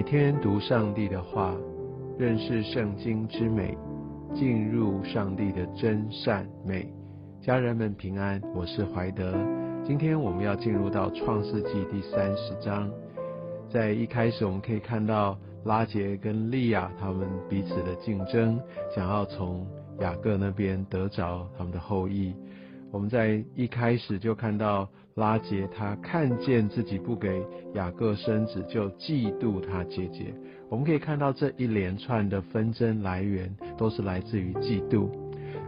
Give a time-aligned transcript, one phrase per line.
[0.00, 1.54] 每天读上帝的话，
[2.18, 3.76] 认识圣经之美，
[4.34, 6.90] 进入上帝的真善美。
[7.42, 9.34] 家人们平安，我是怀德。
[9.84, 12.90] 今天我们要进入到创世纪第三十章。
[13.68, 18.58] 在一开始，我们可以看到拉杰跟利亚他们彼此的竞争，
[18.96, 19.66] 想要从
[19.98, 22.34] 雅各那边得着他们的后裔。
[22.90, 27.42] 我们在一开始就看到拉杰，他看见自己不给
[27.74, 30.34] 雅各生子，就嫉妒他姐姐。
[30.68, 35.08] 我们可以看到这一连串的纷争来源，都是来自于嫉妒。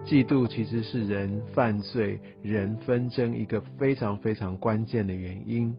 [0.04, 5.72] 嫉妒其实是人犯罪、人纷争一个非常非常关键的原因。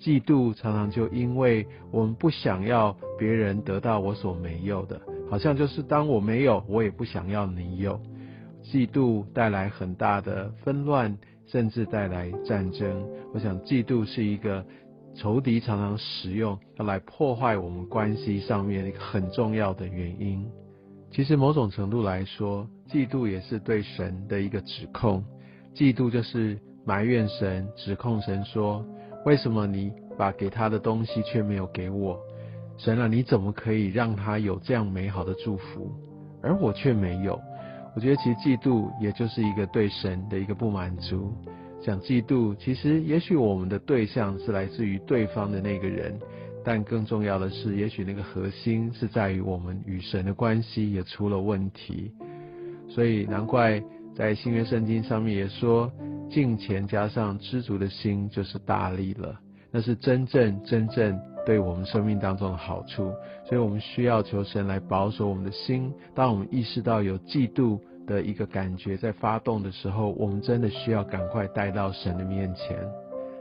[0.00, 4.98] 嫉妒常常就因为我们不想要别人得到我所没有的，
[5.28, 8.00] 好像就是当我没有，我也不想要你有。
[8.70, 11.16] 嫉妒带来很大的纷乱，
[11.46, 13.02] 甚至带来战争。
[13.32, 14.62] 我想，嫉妒是一个
[15.14, 20.46] 仇敌常常使用，要来破坏我们关系上面一个很重要的原因。
[21.10, 25.24] 其实，某种程度来说，嫉妒也是对神的一个指控。
[25.74, 28.84] 嫉妒就是埋怨神，指控神说
[29.24, 32.20] ：“为什么你把给他的东西却没有给我？
[32.76, 35.90] 神啊，你怎么可以让他有这样美好的祝福，
[36.42, 37.40] 而我却没有？”
[37.94, 41.32] 我觉得其实嫉妒也就是一个对神的一个不满足。
[41.80, 46.18] 讲嫉妒，其实也许我们的对象是来自于对方的那个人，
[46.64, 52.12] 但更重要的是，也许那个核心是在于我们与神的关系也出了问题。
[52.88, 53.82] 所以难怪
[54.16, 55.90] 在新约圣经上面也说，
[56.28, 59.38] 敬虔加上知足的心就是大力了。
[59.70, 63.10] 那是真正真正对我们生命当中的好处。
[63.46, 65.90] 所以我们需要求神来保守我们的心。
[66.14, 72.76] 当我们意识到有嫉妒，的一个感觉在发动的时候，我们真的需要赶快带到神的面前。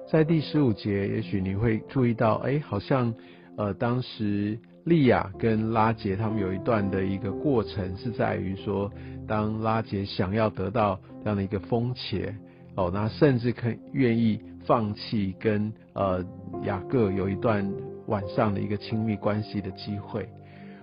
[0.10, 3.14] 在第十五节，也许你会注意到，哎，好像
[3.58, 8.90] 呃，当时利亚跟拉杰他们有一段的一个过程，是在于说，
[9.28, 12.34] 当拉杰想要得到这样的一个风且，
[12.76, 16.24] 哦，那甚至可愿意放弃跟呃
[16.64, 17.70] 雅各有一段
[18.08, 20.28] 晚上的一个亲密关系的机会。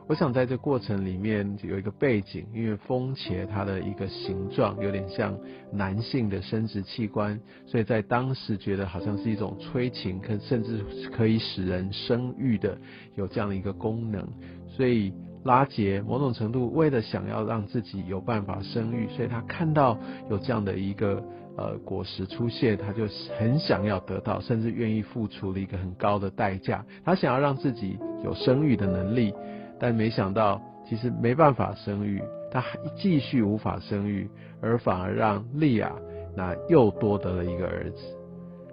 [0.07, 5.35] 我想在这过程里面有一个背景，因为风茄它的一个形状有点像
[5.73, 12.77] 男性的生殖器官，所以在当时觉得好像是一种催情，可甚至可以使人生育的
[13.15, 14.29] 有这样的一个功能。
[14.69, 15.11] 所以
[15.45, 19.99] 拉杰某种程度为了想要让自己有办法生育，所以他看到
[20.31, 21.23] 有这样的一个
[21.57, 23.07] 呃果实出现，他就
[23.39, 29.35] 很想要得到，甚至愿意付出了一个很高的代价，他想要让自己有生育的能力。
[29.79, 32.65] 但没想到，其实没办法生育，他
[32.97, 34.31] 继续无法生育，
[34.63, 35.93] 而反而让利亚
[36.35, 37.99] 那又多得了一个儿子。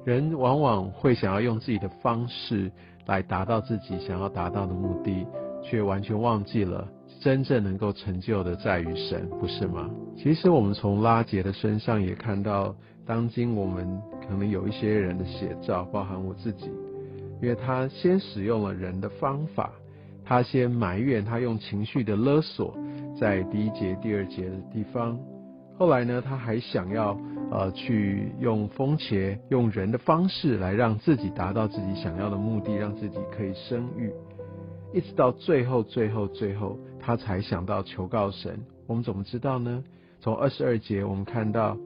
[0.05, 2.71] 人往往会想要用自己的方式
[3.07, 5.27] 来达到自己想要达到的目的，
[5.63, 6.87] 却完全忘记了
[7.19, 9.89] 真正能够成就的在于神，不是吗？
[10.17, 16.69] 其实我们从拉杰的身上也看到，当今我们可能有一些人的写照，包含我自己，
[17.41, 19.71] 因为他先使用了人的方法。
[20.23, 22.73] 他先埋怨他用情绪的勒索，
[23.19, 25.19] 在第一节、第二节的地方。
[25.77, 27.17] 后来呢，他还想要
[27.51, 34.09] 呃去用风茄、用人的方式来让自己达到自己想要的目的，让自己可以生育。
[34.93, 38.59] 一直到最后、最后、最后，他才想到求告神。
[38.87, 39.83] 我们怎么知道呢？
[40.19, 41.77] 从二十二节我们看到，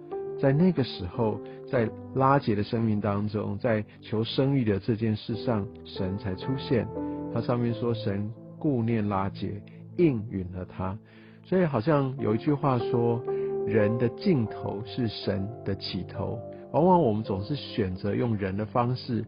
[0.41, 1.39] 在那个时候，
[1.71, 6.87] 在拉杰的生命当中，在求生育的这件事上，神才出现。
[7.33, 9.61] 他上面说神顾念拉结，
[9.97, 10.97] 应允了他，
[11.43, 13.21] 所以好像有一句话说，
[13.67, 16.39] 人的尽头是神的起头。
[16.71, 19.23] 往往我们总是选择用人的方式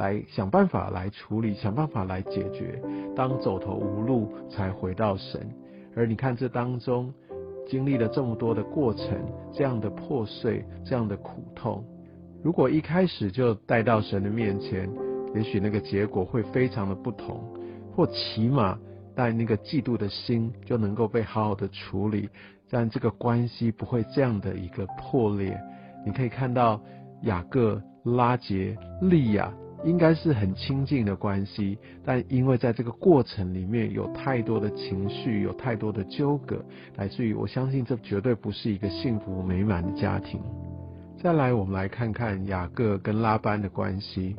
[0.00, 2.80] 来想办法来处理，想办法来解决，
[3.14, 5.46] 当走投无路才回到神。
[5.94, 7.12] 而你看这当中
[7.68, 9.06] 经历了这么多的过程，
[9.52, 11.84] 这样的破碎，这样的苦痛，
[12.42, 14.90] 如果一开始就带到神的面前。
[15.32, 17.40] 也许那个结果会非常的不同，
[17.94, 18.76] 或起码
[19.14, 22.28] 带那个嫉妒的心就能够被好好的处理，
[22.68, 25.56] 让这个关系不会这样的一个破裂。
[26.04, 26.80] 你可以看到
[27.22, 29.52] 雅各、拉杰、利亚
[29.84, 36.62] 应该是很亲近的关系，但因为在这个过程里面有太多的情绪，有太多的纠葛，
[36.96, 40.40] 来自于我相信这绝对不是一个幸福美满的家庭。
[41.22, 44.36] 再来，我们来看看雅各跟拉班的关系。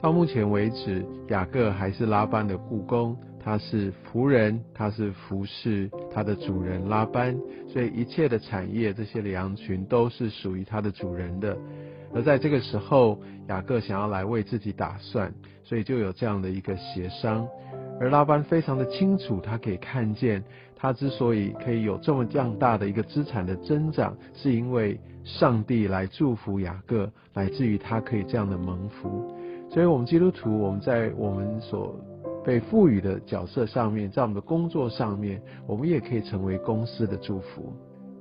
[0.00, 7.36] 到目前为止，雅各还是拉班的雇工，他是仆人，他是服侍他的主人拉班，
[7.68, 11.56] 所以一切的产业，这些的羊群都是属于他的主人的。
[12.12, 17.46] 而在这个时候，雅各想要来为自己打算，所以就有这样的一个协商。
[18.00, 20.42] 而拉班非常的清楚，他可以看见，
[20.74, 29.36] 他之所以可以有这么样大的一个资产的增长，是因为上帝来祝福雅各，乃至于他可以这样的蒙福。
[29.70, 31.94] 所以，我们基督徒，我们在我们所
[32.44, 37.72] 被赋予的角色上面，在我们的工作上面，我们也可以成为公司的祝福。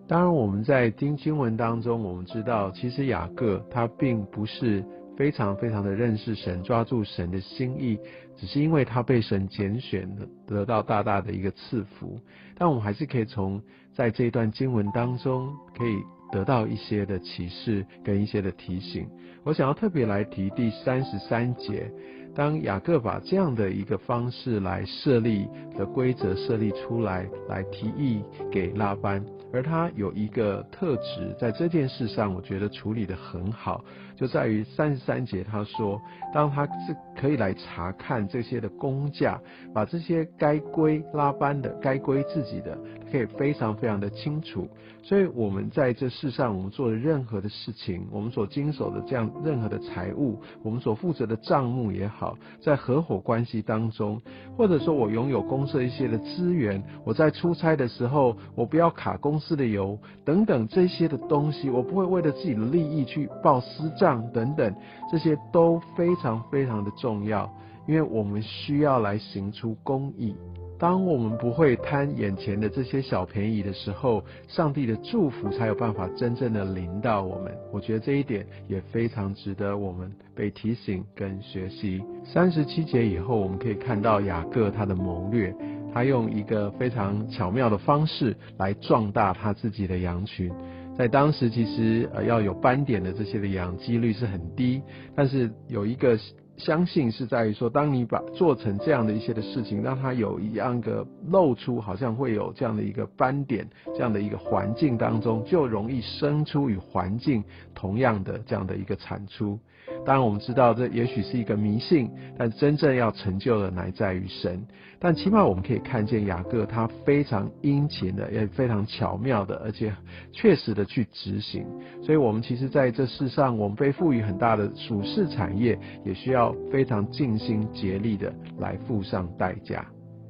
[0.09, 4.83] 当然，我们在听经文当中，我们知道，其实雅各他并不是。
[5.15, 7.99] 非常非常的认识神，抓住神的心意，
[8.37, 10.09] 只是因为他被神拣选，
[10.47, 12.17] 得到大大的一个赐福。
[12.57, 13.61] 但我们还是可以从
[13.93, 15.97] 在这一段经文当中，可以
[16.31, 19.05] 得到一些的启示跟一些的提醒。
[19.43, 21.91] 我想要特别来提第三十三节，
[22.33, 25.45] 当雅各把这样的一个方式来设立
[25.77, 29.21] 的规则设立出来，来提议给拉班。
[29.51, 33.83] 而他有一个特质，在这件事上，我觉得处理得很好，
[34.15, 35.99] 就在于三十三节他说，
[36.33, 39.39] 当他是可以来查看这些的工价，
[39.73, 42.77] 把这些该归拉班的、该归自己的，
[43.11, 44.67] 可以非常非常的清楚。
[45.01, 54.21] 所以，我们在这世上，我们做的任何的事情，我们所经手的这样任何的财务，我们所负责的账目也好，在合伙关系当中，
[54.57, 64.75] 或者说我拥有公司一些的资源，我在出差的时候，我不要卡公司的油等等这些的东西，我不会为了自己的利益去报私账等等，
[65.09, 67.49] 这些都非常非常的重要，
[67.87, 70.35] 因为我们需要来行出公义。
[70.79, 77.53] 当我们不会贪眼前的这些小便宜的时候，上帝的祝福才有办法真正的临到我们。
[77.69, 82.01] 我觉得这一点也非常值得我们被提醒跟学习。
[82.23, 85.53] 三十七节以后，我们可以看到雅各他的谋略，
[85.93, 90.49] 他用一个非常巧妙的方式来壮大他自己的羊群。
[90.97, 94.81] 在当时，其实呃要有斑点的这些的羊几率是很低，
[95.13, 96.17] 但是有一个。
[96.59, 109.57] 相信是在于说，当你把做成这样的一些的事情，让它有一样个露出，好像会有这样的一个斑点，这样的一个环境当中，就容易生出与环境同样的这样的一个产出。
[110.05, 114.65] 当然，我们知道这也许是一个迷信，但真正要成就的乃在于神。
[115.01, 119.93] 但起码我们可以看见雅各他非常殷勤的，也非常巧妙的，而且
[120.33, 121.65] 确实的去执行。
[122.01, 129.85] 所以，我们其实在这世上，我们被赋予很大的属世产业，也需要非常尽心竭力的来付上代价。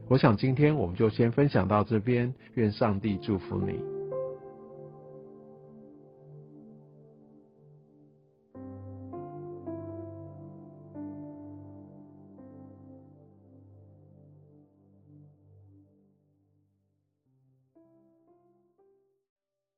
[0.08, 3.99] 我想今天我们就先分享到这边，愿上帝祝福你。